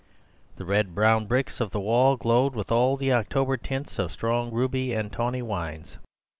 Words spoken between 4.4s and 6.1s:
ruby and tawny wines.